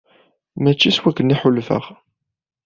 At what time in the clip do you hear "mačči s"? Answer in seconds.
0.61-0.97